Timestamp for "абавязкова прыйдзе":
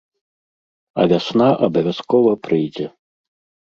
1.69-2.93